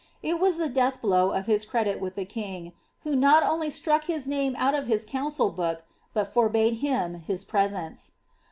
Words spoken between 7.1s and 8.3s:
hit presence.